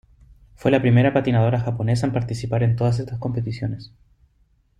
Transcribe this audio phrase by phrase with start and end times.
[0.55, 3.91] Fue la primera patinadora japonesa en participar en todas estas competiciones.